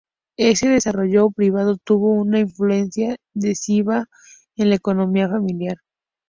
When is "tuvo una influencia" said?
1.77-3.17